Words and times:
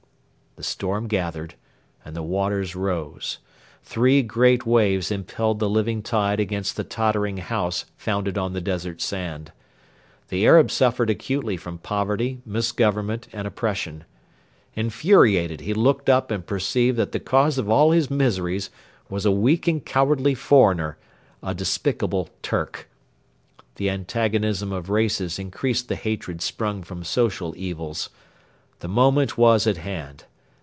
The 0.57 0.63
storm 0.65 1.07
gathered 1.07 1.53
and 2.03 2.13
the 2.13 2.21
waters 2.21 2.75
rose. 2.75 3.37
Three 3.83 4.21
great 4.21 4.65
waves 4.65 5.09
impelled 5.09 5.59
the 5.59 5.69
living 5.69 6.01
tide 6.03 6.41
against 6.41 6.75
the 6.75 6.83
tottering 6.83 7.37
house 7.37 7.85
founded 7.95 8.37
on 8.37 8.51
the 8.51 8.59
desert 8.59 8.99
sand. 8.99 9.53
The 10.27 10.45
Arab 10.45 10.69
suffered 10.69 11.09
acutely 11.09 11.55
from 11.55 11.77
poverty, 11.77 12.41
misgovernment, 12.45 13.29
and 13.31 13.47
oppression. 13.47 14.03
Infuriated, 14.75 15.61
he 15.61 15.73
looked 15.73 16.09
up 16.09 16.31
and 16.31 16.45
perceived 16.45 16.97
that 16.97 17.13
the 17.13 17.19
cause 17.21 17.57
of 17.57 17.69
all 17.69 17.91
his 17.91 18.11
miseries 18.11 18.69
was 19.07 19.25
a 19.25 19.31
weak 19.31 19.69
and 19.69 19.85
cowardly 19.85 20.35
foreigner, 20.35 20.97
a 21.41 21.55
despicable 21.55 22.27
'Turk.' 22.41 22.89
The 23.75 23.89
antagonism 23.89 24.73
of 24.73 24.89
races 24.89 25.39
increased 25.39 25.87
the 25.87 25.95
hatred 25.95 26.41
sprung 26.41 26.83
from 26.83 27.05
social 27.05 27.55
evils. 27.55 28.09
The 28.81 28.89
moment 28.89 29.37
was 29.37 29.65
at 29.65 29.77
hand. 29.77 30.25